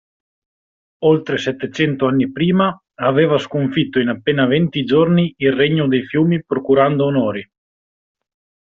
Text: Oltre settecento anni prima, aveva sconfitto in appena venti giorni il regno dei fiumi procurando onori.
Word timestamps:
Oltre 1.11 1.37
settecento 1.37 2.07
anni 2.07 2.31
prima, 2.31 2.75
aveva 2.95 3.37
sconfitto 3.37 3.99
in 3.99 4.07
appena 4.07 4.47
venti 4.47 4.83
giorni 4.83 5.31
il 5.37 5.51
regno 5.53 5.87
dei 5.87 6.03
fiumi 6.03 6.43
procurando 6.43 7.05
onori. 7.05 7.47